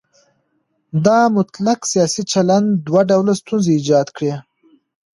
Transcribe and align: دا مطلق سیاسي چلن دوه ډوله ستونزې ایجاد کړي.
دا 1.05 1.19
مطلق 1.37 1.79
سیاسي 1.91 2.23
چلن 2.33 2.63
دوه 2.87 3.01
ډوله 3.09 3.33
ستونزې 3.41 3.71
ایجاد 3.75 4.07
کړي. 4.15 4.33